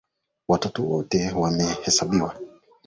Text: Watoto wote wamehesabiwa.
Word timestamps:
Watoto 0.47 0.83
wote 0.83 1.31
wamehesabiwa. 1.33 2.35